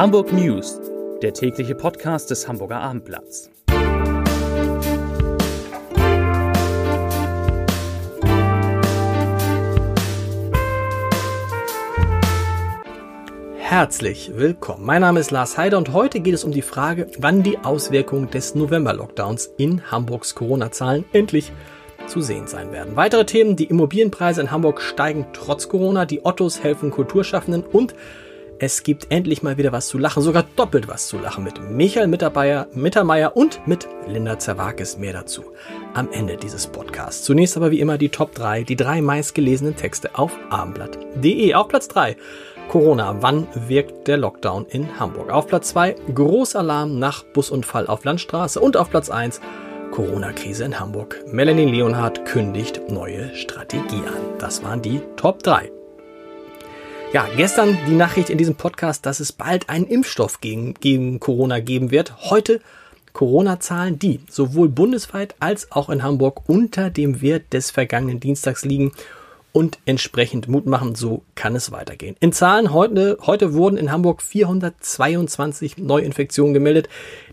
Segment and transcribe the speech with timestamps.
[0.00, 0.80] Hamburg News,
[1.20, 3.50] der tägliche Podcast des Hamburger Abendblatts.
[13.58, 14.86] Herzlich willkommen.
[14.86, 18.30] Mein Name ist Lars Heider und heute geht es um die Frage, wann die Auswirkungen
[18.30, 21.52] des November-Lockdowns in Hamburgs Corona-Zahlen endlich
[22.06, 22.96] zu sehen sein werden.
[22.96, 27.94] Weitere Themen, die Immobilienpreise in Hamburg steigen trotz Corona, die Ottos helfen Kulturschaffenden und
[28.60, 32.08] es gibt endlich mal wieder was zu lachen, sogar doppelt was zu lachen mit Michael
[32.08, 34.98] Mittermeier, Mittermeier und mit Linda Zerwakis.
[34.98, 35.44] Mehr dazu
[35.94, 37.24] am Ende dieses Podcasts.
[37.24, 41.54] Zunächst aber wie immer die Top 3, die drei meistgelesenen Texte auf abendblatt.de.
[41.54, 42.16] Auf Platz 3
[42.68, 45.30] Corona, wann wirkt der Lockdown in Hamburg?
[45.30, 49.40] Auf Platz 2 Großalarm nach Busunfall auf Landstraße und auf Platz 1
[49.90, 51.16] Corona-Krise in Hamburg.
[51.32, 54.38] Melanie Leonhardt kündigt neue Strategie an.
[54.38, 55.79] Das waren die Top 3.
[57.12, 61.58] Ja, gestern die Nachricht in diesem Podcast, dass es bald einen Impfstoff gegen, gegen Corona
[61.58, 62.30] geben wird.
[62.30, 62.60] Heute
[63.14, 68.92] Corona-Zahlen, die sowohl bundesweit als auch in Hamburg unter dem Wert des vergangenen Dienstags liegen
[69.52, 70.94] und entsprechend Mut machen.
[70.94, 72.16] So kann es weitergehen.
[72.20, 76.88] In Zahlen heute, heute wurden in Hamburg 422 Neuinfektionen gemeldet.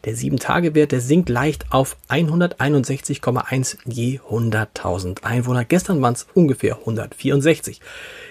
[0.06, 5.66] Der 7-Tage-Wert, der sinkt leicht auf 161,1 je 100.000 Einwohner.
[5.66, 7.82] Gestern waren es ungefähr 164.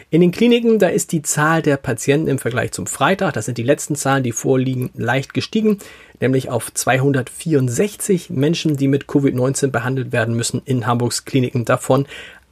[0.08, 3.58] In den Kliniken, da ist die Zahl der Patienten im Vergleich zum Freitag, das sind
[3.58, 5.78] die letzten Zahlen, die vorliegen, leicht gestiegen,
[6.20, 12.06] nämlich auf 264 Menschen, die mit Covid-19 behandelt werden müssen in Hamburgs Kliniken, davon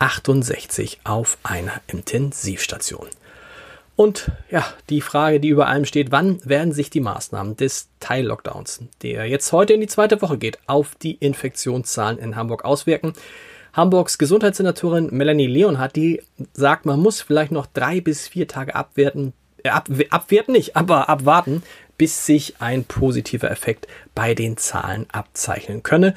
[0.04, 3.08] 68 auf einer Intensivstation.
[3.96, 8.82] Und ja, die Frage, die über allem steht, wann werden sich die Maßnahmen des Teil-Lockdowns,
[9.00, 13.14] der jetzt heute in die zweite Woche geht, auf die Infektionszahlen in Hamburg auswirken?
[13.72, 19.32] Hamburgs Gesundheitssenatorin Melanie Leonhardt, die sagt, man muss vielleicht noch drei bis vier Tage abwerten,
[19.62, 21.62] äh, ab, abwerten nicht, aber abwarten,
[21.96, 26.14] bis sich ein positiver Effekt bei den Zahlen abzeichnen könne.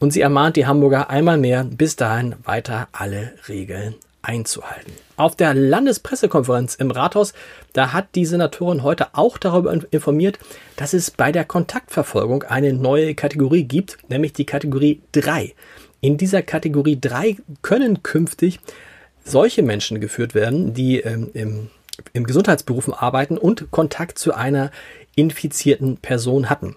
[0.00, 4.92] Und sie ermahnt die Hamburger einmal mehr, bis dahin weiter alle Regeln einzuhalten.
[5.16, 7.34] Auf der Landespressekonferenz im Rathaus,
[7.74, 10.38] da hat die Senatorin heute auch darüber informiert,
[10.76, 15.54] dass es bei der Kontaktverfolgung eine neue Kategorie gibt, nämlich die Kategorie 3.
[16.00, 18.58] In dieser Kategorie 3 können künftig
[19.22, 21.70] solche Menschen geführt werden, die ähm, im,
[22.14, 24.70] im Gesundheitsberufen arbeiten und Kontakt zu einer
[25.14, 26.76] infizierten Person hatten.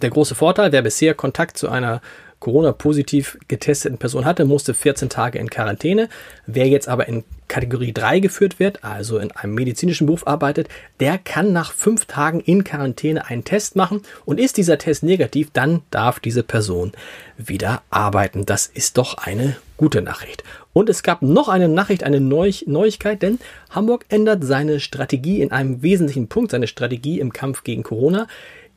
[0.00, 2.00] Der große Vorteil, wer bisher Kontakt zu einer
[2.44, 6.10] Corona-positiv getesteten Person hatte, musste 14 Tage in Quarantäne.
[6.46, 10.68] Wer jetzt aber in Kategorie 3 geführt wird, also in einem medizinischen Beruf arbeitet,
[11.00, 15.52] der kann nach fünf Tagen in Quarantäne einen Test machen und ist dieser Test negativ,
[15.54, 16.92] dann darf diese Person
[17.38, 18.44] wieder arbeiten.
[18.44, 20.44] Das ist doch eine gute Nachricht.
[20.74, 23.38] Und es gab noch eine Nachricht, eine Neuigkeit, denn
[23.70, 28.26] Hamburg ändert seine Strategie in einem wesentlichen Punkt, seine Strategie im Kampf gegen Corona.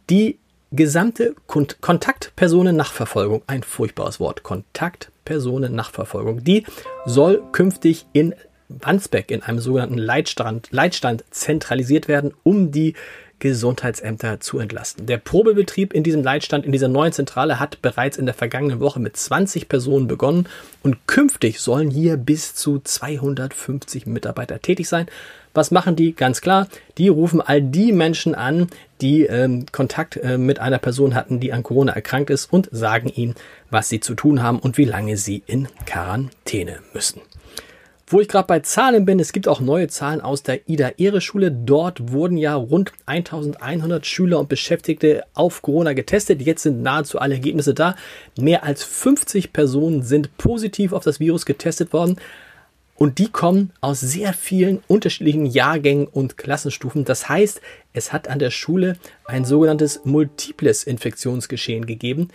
[0.10, 0.40] Die
[0.72, 6.66] gesamte Kont Kontaktpersonennachverfolgung, ein furchtbares Wort, Kontaktpersonennachverfolgung, die
[7.06, 8.36] soll künftig in
[8.70, 12.96] Wandsbeck in einem sogenannten Leitstand, Leitstand zentralisiert werden, um die
[13.40, 15.06] Gesundheitsämter zu entlasten.
[15.06, 19.00] Der Probebetrieb in diesem Leitstand, in dieser neuen Zentrale, hat bereits in der vergangenen Woche
[19.00, 20.48] mit 20 Personen begonnen
[20.82, 25.06] und künftig sollen hier bis zu 250 Mitarbeiter tätig sein.
[25.58, 26.14] Was machen die?
[26.14, 26.68] Ganz klar,
[27.00, 28.68] die rufen all die Menschen an,
[29.02, 33.10] die ähm, Kontakt äh, mit einer Person hatten, die an Corona erkrankt ist und sagen
[33.10, 33.34] ihnen,
[33.72, 37.22] was sie zu tun haben und wie lange sie in Quarantäne müssen.
[38.06, 41.52] Wo ich gerade bei Zahlen bin, es gibt auch neue Zahlen aus der Ida-Ehre-Schule.
[41.52, 46.44] Dort wurden ja rund 1100 Schüler und Beschäftigte auf Corona getestet.
[46.44, 47.96] Jetzt sind nahezu alle Ergebnisse da.
[48.40, 52.18] Mehr als 50 Personen sind positiv auf das Virus getestet worden.
[52.98, 57.06] Und die kommen aus sehr vielen unterschiedlichen Jahrgängen und Klassenstufen.
[57.06, 57.62] Das heißt,
[57.94, 62.30] es hat an der Schule ein sogenanntes multiples Infektionsgeschehen gegeben.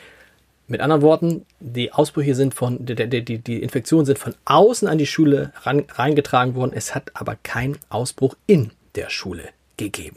[0.69, 4.99] Mit anderen Worten, die Ausbrüche sind von, die, die, die Infektionen sind von außen an
[4.99, 6.73] die Schule ran, reingetragen worden.
[6.75, 10.17] Es hat aber keinen Ausbruch in der Schule gegeben.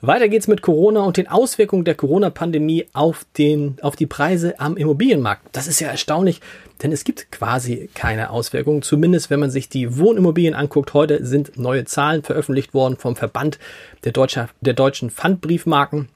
[0.00, 4.76] Weiter geht's mit Corona und den Auswirkungen der Corona-Pandemie auf, den, auf die Preise am
[4.76, 5.48] Immobilienmarkt.
[5.50, 6.40] Das ist ja erstaunlich,
[6.82, 8.82] denn es gibt quasi keine Auswirkungen.
[8.82, 10.94] Zumindest wenn man sich die Wohnimmobilien anguckt.
[10.94, 13.58] Heute sind neue Zahlen veröffentlicht worden vom Verband
[14.04, 16.08] der, Deutscher, der deutschen Pfandbriefmarken.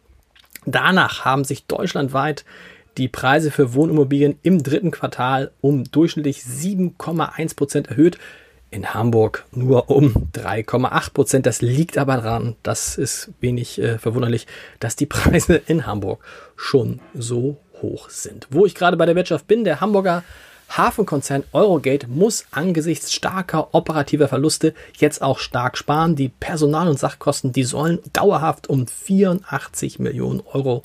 [0.65, 2.45] Danach haben sich deutschlandweit
[2.99, 8.19] die Preise für Wohnimmobilien im dritten Quartal um durchschnittlich 7,1 Prozent erhöht.
[8.73, 11.47] In Hamburg nur um 3,8 Prozent.
[11.47, 14.47] Das liegt aber daran, das ist wenig äh, verwunderlich,
[14.81, 16.25] dass die Preise in Hamburg
[16.57, 18.49] schon so hoch sind.
[18.51, 20.25] Wo ich gerade bei der Wirtschaft bin, der Hamburger
[20.71, 26.17] Hafenkonzern Eurogate muss angesichts starker operativer Verluste jetzt auch stark sparen.
[26.17, 30.83] Die Personal- und Sachkosten, die sollen dauerhaft um 84 Millionen Euro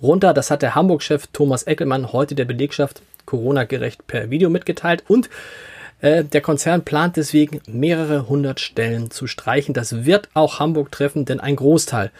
[0.00, 0.34] runter.
[0.34, 5.28] Das hat der Hamburg-Chef Thomas Eckelmann heute der Belegschaft Corona-gerecht per Video mitgeteilt und
[6.04, 9.72] äh, der Konzern plant deswegen mehrere hundert Stellen zu streichen.
[9.72, 12.10] Das wird auch Hamburg treffen, denn ein Großteil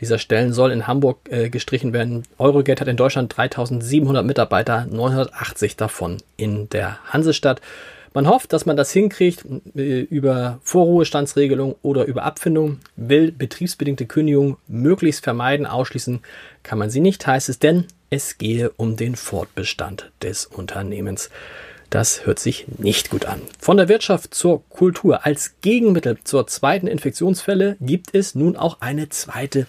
[0.00, 2.22] dieser Stellen soll in Hamburg äh, gestrichen werden.
[2.38, 7.60] Eurogate hat in Deutschland 3700 Mitarbeiter, 980 davon in der Hansestadt.
[8.14, 9.44] Man hofft, dass man das hinkriegt
[9.76, 16.20] äh, über Vorruhestandsregelung oder über Abfindung, will betriebsbedingte Kündigung möglichst vermeiden, ausschließen
[16.62, 21.28] kann man sie nicht, heißt es, denn es gehe um den Fortbestand des Unternehmens.
[21.94, 23.40] Das hört sich nicht gut an.
[23.60, 25.24] Von der Wirtschaft zur Kultur.
[25.24, 29.68] Als Gegenmittel zur zweiten Infektionswelle gibt es nun auch eine zweite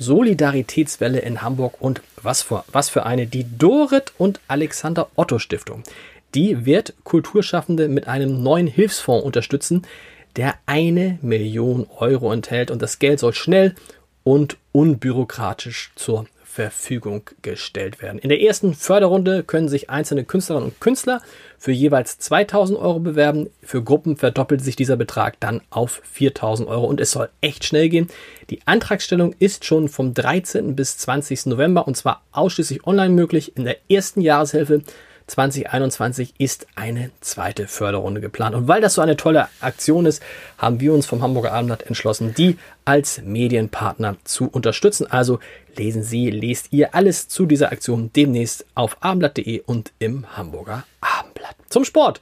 [0.00, 5.84] Solidaritätswelle in Hamburg und was für, was für eine, die Dorit und Alexander Otto Stiftung.
[6.34, 9.86] Die wird Kulturschaffende mit einem neuen Hilfsfonds unterstützen,
[10.34, 13.76] der eine Million Euro enthält und das Geld soll schnell
[14.24, 18.18] und unbürokratisch zur Verfügung gestellt werden.
[18.18, 21.22] In der ersten Förderrunde können sich einzelne Künstlerinnen und Künstler
[21.60, 23.50] für jeweils 2000 Euro bewerben.
[23.62, 27.90] Für Gruppen verdoppelt sich dieser Betrag dann auf 4000 Euro und es soll echt schnell
[27.90, 28.08] gehen.
[28.48, 30.74] Die Antragstellung ist schon vom 13.
[30.74, 31.46] bis 20.
[31.46, 33.58] November und zwar ausschließlich online möglich.
[33.58, 34.82] In der ersten Jahreshilfe
[35.30, 38.56] 2021 ist eine zweite Förderrunde geplant.
[38.56, 40.22] Und weil das so eine tolle Aktion ist,
[40.58, 45.06] haben wir uns vom Hamburger Abendblatt entschlossen, die als Medienpartner zu unterstützen.
[45.08, 45.38] Also
[45.76, 51.54] lesen Sie, lest ihr alles zu dieser Aktion demnächst auf abendblatt.de und im Hamburger Abendblatt.
[51.68, 52.20] Zum Sport.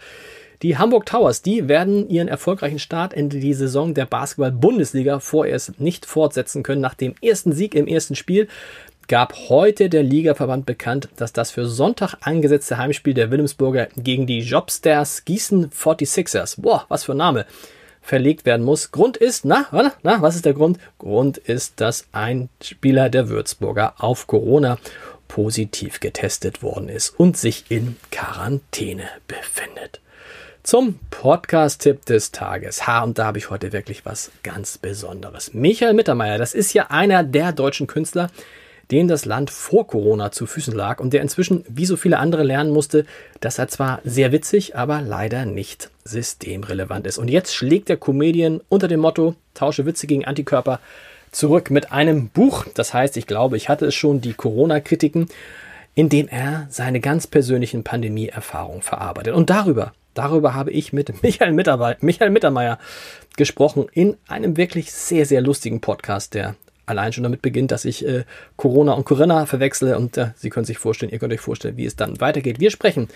[0.60, 6.04] Die Hamburg Towers, die werden ihren erfolgreichen Start in die Saison der Basketball-Bundesliga vorerst nicht
[6.04, 6.80] fortsetzen können.
[6.80, 8.48] Nach dem ersten Sieg im ersten Spiel
[9.08, 14.40] gab heute der Ligaverband bekannt, dass das für Sonntag angesetzte Heimspiel der Wilhelmsburger gegen die
[14.40, 17.46] Jobstars Gießen 46ers, boah, was für ein Name,
[18.02, 18.92] verlegt werden muss.
[18.92, 19.66] Grund ist, na,
[20.02, 20.78] na, was ist der Grund?
[20.98, 24.78] Grund ist, dass ein Spieler der Würzburger auf Corona
[25.26, 30.00] positiv getestet worden ist und sich in Quarantäne befindet.
[30.62, 32.86] Zum Podcast-Tipp des Tages.
[32.86, 35.54] Ha, und da habe ich heute wirklich was ganz Besonderes.
[35.54, 38.30] Michael Mittermeier, das ist ja einer der deutschen Künstler,
[38.90, 42.42] dem das Land vor Corona zu Füßen lag und der inzwischen wie so viele andere
[42.42, 43.04] lernen musste,
[43.40, 47.18] dass er zwar sehr witzig, aber leider nicht systemrelevant ist.
[47.18, 50.80] Und jetzt schlägt der Comedian unter dem Motto Tausche Witze gegen Antikörper
[51.32, 52.64] zurück mit einem Buch.
[52.74, 55.28] Das heißt, ich glaube, ich hatte es schon, die Corona-Kritiken,
[55.94, 59.34] in dem er seine ganz persönlichen Pandemie-Erfahrungen verarbeitet.
[59.34, 62.78] Und darüber, darüber habe ich mit Michael, Michael Mittermeier
[63.36, 66.54] gesprochen in einem wirklich sehr, sehr lustigen Podcast, der
[66.88, 68.24] allein schon damit beginnt, dass ich äh,
[68.56, 71.86] Corona und Corinna verwechsle und äh, Sie können sich vorstellen, ihr könnt euch vorstellen, wie
[71.86, 72.60] es dann weitergeht.
[72.60, 73.08] Wir sprechen,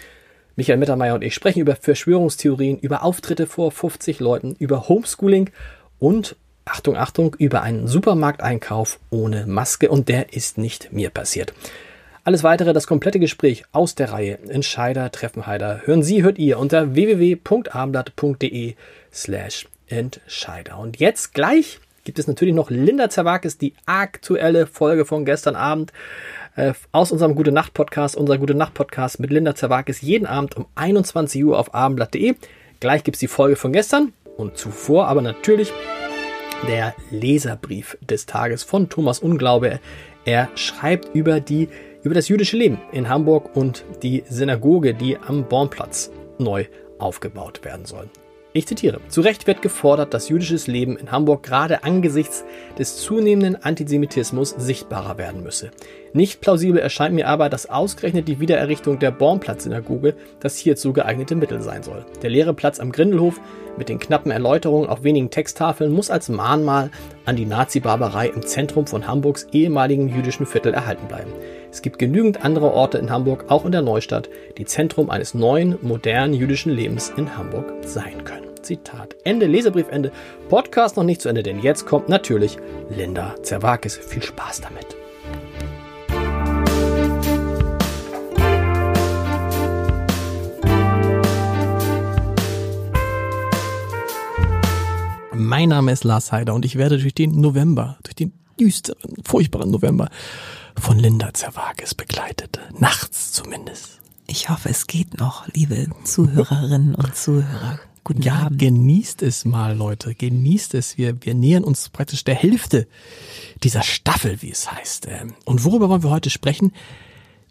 [0.57, 5.51] Michael Mittermeier und ich sprechen über Verschwörungstheorien, über Auftritte vor 50 Leuten, über Homeschooling
[5.99, 11.55] und Achtung, Achtung, über einen Supermarkteinkauf ohne Maske und der ist nicht mir passiert.
[12.25, 16.59] Alles weitere, das komplette Gespräch aus der Reihe Entscheider treffen Heider, hören Sie, hört ihr
[16.59, 18.75] unter www.abendblatt.de
[19.13, 20.79] slash Entscheider.
[20.79, 25.93] Und jetzt gleich gibt es natürlich noch Linda Zerwakis, die aktuelle Folge von gestern Abend
[26.57, 30.57] äh, aus unserem Gute Nacht Podcast, unser Gute Nacht Podcast mit Linda Zerwakis jeden Abend
[30.57, 32.35] um 21 Uhr auf abendblatt.de.
[32.81, 35.73] Gleich gibt es die Folge von gestern und zuvor aber natürlich
[36.69, 39.81] der Leserbrief des Tages von Thomas Unglaube.
[40.25, 41.69] Er schreibt über die
[42.03, 46.67] über das jüdische Leben in Hamburg und die Synagoge, die am Bornplatz neu
[46.99, 48.11] aufgebaut werden soll.
[48.55, 49.01] Ich zitiere.
[49.09, 52.45] Zu Recht wird gefordert, dass jüdisches Leben in Hamburg gerade angesichts
[52.79, 55.71] des zunehmenden Antisemitismus sichtbarer werden müsse.
[56.13, 61.63] Nicht plausibel erscheint mir aber, dass ausgerechnet die Wiedererrichtung der Bornplatz-Synagoge das hierzu geeignete Mittel
[61.63, 62.05] sein soll.
[62.21, 63.41] Der leere Platz am Grindelhof
[63.79, 66.91] mit den knappen Erläuterungen auf wenigen Texttafeln muss als Mahnmal
[67.25, 71.33] an die Nazi-Barbarei im Zentrum von Hamburgs ehemaligen jüdischen Viertel erhalten bleiben.
[71.71, 74.29] Es gibt genügend andere Orte in Hamburg, auch in der Neustadt,
[74.59, 78.42] die Zentrum eines neuen, modernen jüdischen Lebens in Hamburg sein können.
[78.63, 79.17] Zitat.
[79.25, 80.13] Ende, Leserbriefende.
[80.49, 82.59] Podcast noch nicht zu Ende, denn jetzt kommt natürlich
[82.91, 83.97] Linda Zerwakis.
[83.97, 84.97] Viel Spaß damit.
[95.35, 99.71] Mein Name ist Lars Heider und ich werde durch den November, durch den düsteren, furchtbaren
[99.71, 100.09] November
[100.79, 102.59] von Linda Zerwakis begleitet.
[102.79, 104.01] Nachts zumindest.
[104.27, 107.81] Ich hoffe, es geht noch, liebe Zuhörerinnen und Zuhörer.
[108.05, 108.59] Guten ja, Abend.
[108.59, 110.15] genießt es mal, Leute.
[110.15, 110.99] Genießt es.
[110.99, 112.89] Wir, wir nähern uns praktisch der Hälfte
[113.63, 115.07] dieser Staffel, wie es heißt.
[115.09, 116.73] Ähm, und worüber wollen wir heute sprechen?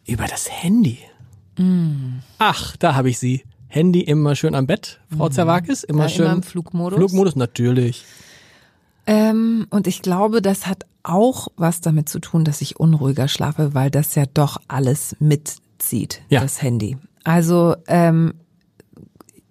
[0.05, 0.99] Über das Handy.
[1.57, 2.19] Mm.
[2.37, 3.43] Ach, da habe ich sie.
[3.67, 5.83] Handy immer schön am Bett, Frau Zerwakis?
[5.85, 6.25] Immer Ja, schön.
[6.25, 6.97] immer im Flugmodus.
[6.97, 8.03] Flugmodus, natürlich.
[9.07, 13.73] Ähm, und ich glaube, das hat auch was damit zu tun, dass ich unruhiger schlafe,
[13.73, 16.41] weil das ja doch alles mitzieht, Ja.
[16.41, 16.97] das Handy.
[17.23, 18.33] Also ähm,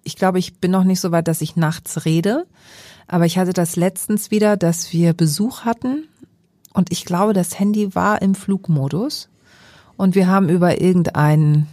[0.03, 2.45] ich glaube, ich bin noch nicht so weit, dass ich nachts rede,
[3.07, 6.07] aber ich hatte das letztens wieder, dass wir Besuch hatten
[6.73, 9.29] und ich glaube, das Handy war im Flugmodus
[9.97, 11.67] und wir haben über irgendein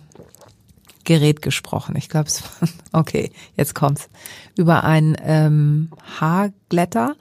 [1.04, 1.96] Gerät gesprochen.
[1.96, 2.68] Ich glaube, es war,
[3.00, 4.10] okay, jetzt kommt's.
[4.56, 7.16] Über ein ähm, Haarglätter,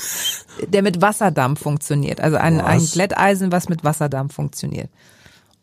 [0.68, 2.20] der mit Wasserdampf funktioniert.
[2.20, 2.80] Also ein, ein?
[2.80, 4.88] Glätteisen, was mit Wasserdampf funktioniert.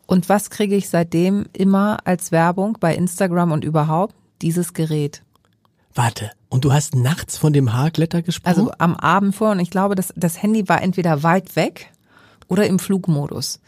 [0.06, 4.14] Und was kriege ich seitdem immer als Werbung bei Instagram und überhaupt?
[4.42, 5.22] Dieses Gerät.
[5.94, 8.48] Warte, und du hast nachts von dem Haarglätter gesprochen?
[8.48, 11.90] Also am Abend vor und ich glaube, das, das Handy war entweder weit weg
[12.48, 13.60] oder im Flugmodus.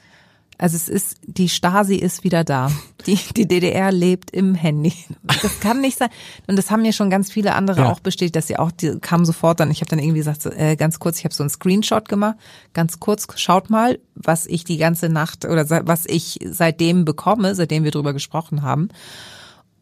[0.61, 2.71] Also es ist, die Stasi ist wieder da.
[3.07, 4.93] Die, die DDR lebt im Handy.
[5.23, 6.11] Das kann nicht sein.
[6.49, 7.93] Und das haben mir schon ganz viele andere Ja.
[7.93, 10.75] auch bestätigt, dass sie auch, die kamen sofort dann, ich habe dann irgendwie gesagt, äh,
[10.77, 12.35] ganz kurz, ich habe so einen Screenshot gemacht,
[12.75, 17.85] ganz kurz, schaut mal, was ich die ganze Nacht oder was ich seitdem bekomme, seitdem
[17.85, 18.89] wir drüber gesprochen haben.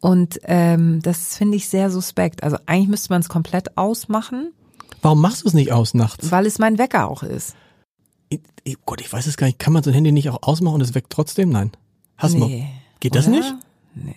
[0.06, 2.44] Und ähm, das finde ich sehr suspekt.
[2.44, 4.52] Also eigentlich müsste man es komplett ausmachen,
[5.02, 6.30] Warum machst du es nicht aus nachts?
[6.30, 7.56] weil es mein Wecker auch ist.
[8.28, 9.58] Ich, ich, Gott, ich weiß es gar nicht.
[9.58, 11.48] Kann man so ein Handy nicht auch ausmachen und es weckt trotzdem?
[11.50, 11.72] Nein.
[12.16, 12.38] Hast du?
[12.38, 12.68] Nee.
[13.00, 13.36] Geht das Oder?
[13.36, 13.54] nicht?
[13.96, 14.14] Nee,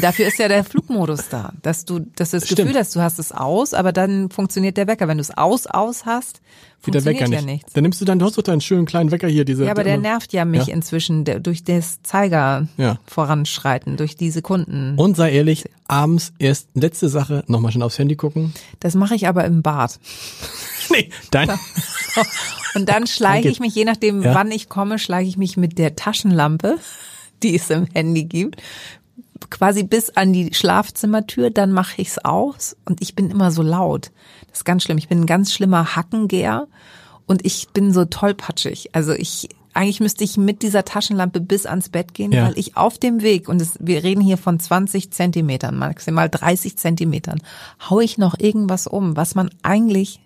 [0.00, 2.68] dafür ist ja der Flugmodus da, dass du, dass du das Stimmt.
[2.68, 5.08] Gefühl hast, du hast es aus, aber dann funktioniert der Wecker.
[5.08, 6.40] Wenn du es aus, aus hast,
[6.84, 7.46] Geht der funktioniert Wecker ja nicht.
[7.46, 7.72] nichts.
[7.72, 9.64] Dann nimmst du dann, du hast doch deinen schönen kleinen Wecker hier, diese.
[9.64, 10.74] Ja, aber der immer- nervt ja mich Ja.
[10.74, 12.98] inzwischen der, durch das Zeiger Ja.
[13.06, 14.94] voranschreiten, durch die Sekunden.
[14.98, 18.52] Und sei ehrlich, abends erst letzte Sache, nochmal schnell aufs Handy gucken.
[18.80, 19.98] Das mache ich aber im Bad.
[20.90, 21.48] Nee, dein.
[22.74, 24.34] Und dann schleiche ich mich, je nachdem, Ja.
[24.34, 26.76] wann ich komme, schleiche ich mich mit der Taschenlampe,
[27.44, 28.60] die es im Handy gibt,
[29.50, 34.10] quasi bis an die Schlafzimmertür, dann mache ich's aus und ich bin immer so laut.
[34.48, 34.98] Das ist ganz schlimm.
[34.98, 36.66] Ich bin ein ganz schlimmer Hackengeher
[37.26, 38.90] und ich bin so tollpatschig.
[38.94, 42.46] Also ich eigentlich müsste ich mit dieser Taschenlampe bis ans Bett gehen, Ja.
[42.46, 46.78] weil ich auf dem Weg, und es, wir reden hier von 20 Zentimetern, maximal 30
[46.78, 47.40] Zentimetern,
[47.90, 50.20] hau ich noch irgendwas um, was man eigentlich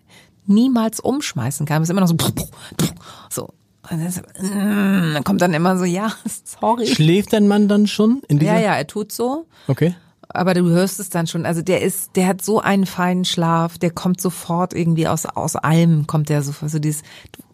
[0.47, 1.81] niemals umschmeißen kann.
[1.83, 2.17] Es ist immer noch so,
[3.31, 3.49] so.
[3.91, 6.13] Und das- dann kommt dann immer so, ja,
[6.61, 6.87] sorry.
[6.87, 8.55] Schläft dein Mann dann schon in dieser?
[8.55, 9.47] Ja, ja, er tut so.
[9.67, 9.95] Okay.
[10.31, 11.47] Aber du hörst es dann schon.
[11.47, 15.57] Also der ist, der hat so einen feinen Schlaf, der kommt sofort irgendwie aus, aus
[15.57, 17.03] allem kommt der so, so dieses,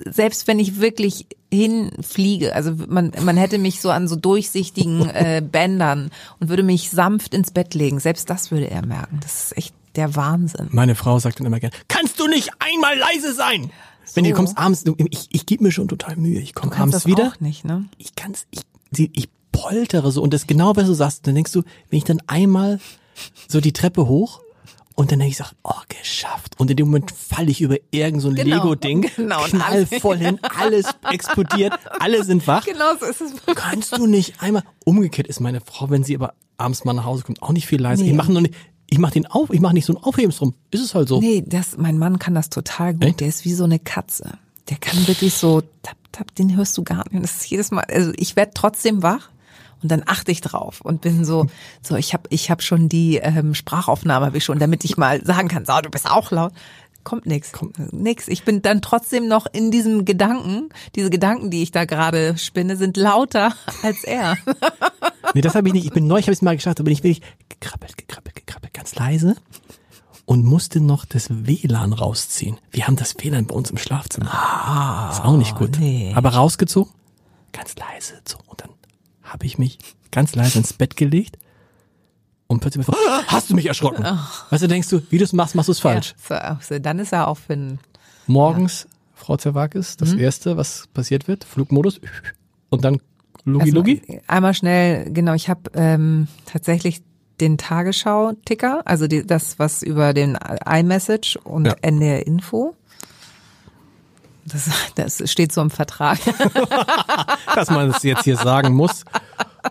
[0.05, 5.41] selbst wenn ich wirklich hinfliege, also man, man hätte mich so an so durchsichtigen äh,
[5.41, 8.01] Bändern und würde mich sanft ins Bett legen.
[8.01, 9.21] Selbst das würde er merken.
[9.23, 10.67] Das ist echt der Wahnsinn.
[10.73, 13.71] Meine Frau sagt dann immer gerne, kannst du nicht einmal leise sein?
[14.15, 16.41] Wenn du kommst abends, du, ich, ich gebe mir schon total Mühe.
[16.41, 17.29] Ich komme abends das wieder.
[17.29, 17.87] auch nicht, ne?
[17.99, 18.63] Ich kann's, ich,
[19.13, 21.27] ich poltere so und das genau, was du sagst.
[21.27, 22.81] Dann denkst du, wenn ich dann einmal
[23.49, 24.41] so die Treppe hoch
[24.95, 26.55] und dann denke ich, sag, oh, geschafft.
[26.59, 30.19] Und in dem Moment falle ich über irgend so ein Genau, Lego-Ding, genau, knall voll
[30.19, 32.65] hin, alles explodiert, alle sind wach.
[32.65, 33.33] Genau so ist es.
[33.55, 37.25] Kannst du nicht einmal, umgekehrt ist meine Frau, wenn sie aber abends mal nach Hause
[37.25, 38.05] kommt, auch nicht viel leiser.
[38.05, 38.11] Nee.
[38.11, 38.55] Ich mache nur nicht,
[38.95, 40.55] ich mache den auf, ich mache nicht so ein Aufhebensdrum.
[40.71, 41.19] Ist es halt so.
[41.19, 43.03] Nee, das, mein Mann kann das total gut.
[43.03, 43.21] Echt?
[43.21, 44.39] Der ist wie so eine Katze.
[44.71, 47.15] Der kann wirklich so tap, tap, den hörst du gar nicht.
[47.15, 49.31] Und das ist jedes Mal, also ich werde trotzdem wach
[49.83, 51.47] und dann achte ich drauf und bin so,
[51.83, 55.49] so ich habe ich hab schon die ähm, Sprachaufnahme ich schon, damit ich mal sagen
[55.49, 56.53] kann, so, du bist auch laut.
[57.03, 58.29] Kommt nix, kommt nix.
[58.29, 60.69] Ich bin dann trotzdem noch in diesem Gedanken.
[60.95, 64.37] Diese Gedanken, die ich da gerade spinne, sind lauter als er.
[65.35, 65.85] Nee, das habe ich nicht.
[65.85, 68.73] Ich bin neu, ich habe es mal geschafft, aber bin ich wirklich gekrabbelt, gekrabbelt, gekrabbelt,
[68.73, 69.37] ganz leise
[70.27, 72.59] und musste noch das WLAN rausziehen.
[72.71, 74.33] Wir haben das WLAN bei uns im Schlafzimmer.
[74.33, 75.79] Ah, ist auch nicht gut.
[75.79, 76.13] nee.
[76.15, 76.93] Aber rausgezogen,
[77.53, 78.71] ganz leise so und dann
[79.23, 79.79] habe ich mich
[80.11, 81.39] ganz leise ins Bett gelegt
[82.47, 84.05] und plötzlich ah, hast du mich erschrocken?
[84.51, 86.15] Weißt du, denkst du, wie du es machst, machst du es falsch.
[86.31, 87.81] Ja, so, so, dann ist er auch für ein
[88.27, 92.01] Morgens, Frau Zerwakis, das erste, was passiert wird, Flugmodus
[92.71, 93.01] und dann
[93.45, 94.21] Lugi Also, Lugi.
[94.27, 97.03] Einmal schnell, genau, ich habe ähm, tatsächlich
[97.41, 101.75] den Tagesschau-Ticker, also die, das, was über den iMessage und Ja.
[101.83, 102.75] NDR Info.
[104.47, 106.19] Das, das steht so im Vertrag.
[107.55, 109.05] dass man es jetzt hier sagen muss.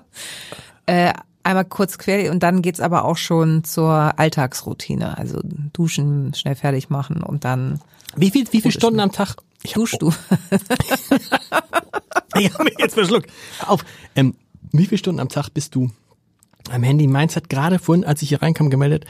[0.86, 1.14] äh,
[1.44, 5.18] einmal kurz quer und dann geht's aber auch schon zur Alltagsroutine.
[5.18, 5.40] Also
[5.74, 7.80] duschen, schnell fertig machen und dann
[8.16, 9.36] Wie viel, wie viele Stunden am Tag?
[9.64, 10.12] Ich duschst du.
[12.40, 13.30] ich habe mich jetzt verschluckt.
[13.68, 13.84] Auf.
[14.16, 14.36] Ähm,
[14.72, 15.90] wie viele Stunden am Tag bist du
[16.72, 17.08] am Handy?
[17.08, 19.06] Meins hat gerade vorhin, als ich hier reinkam, gemeldet,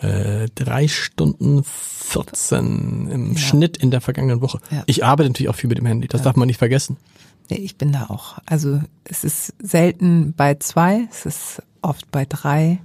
[0.00, 3.38] Äh, drei Stunden 14 im Ja.
[3.38, 4.58] Schnitt in der vergangenen Woche.
[4.72, 4.82] Ja.
[4.86, 6.96] Ich arbeite natürlich auch viel mit dem Handy, das darf man nicht vergessen.
[7.50, 8.38] Nee, ich bin da auch.
[8.44, 12.80] Also es ist selten bei zwei, es ist oft bei drei,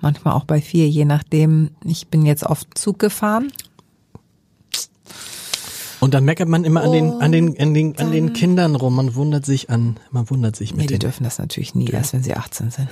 [0.00, 1.70] manchmal auch bei vier, je nachdem.
[1.84, 3.52] Ich bin jetzt oft Zug gefahren.
[6.02, 8.96] Und dann meckert man immer an den, an den, an den, an den Kindern rum.
[8.96, 10.98] Man wundert sich an, man wundert sich Nee, mit die den.
[10.98, 12.88] dürfen das natürlich nie, erst wenn sie 18 sind.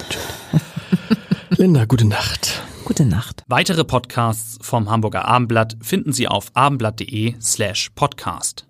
[1.51, 2.63] Linda, gute Nacht.
[2.85, 3.43] Gute Nacht.
[3.49, 8.65] Weitere Podcasts vom Hamburger Abendblatt finden Sie auf abendblatt.de slash podcast.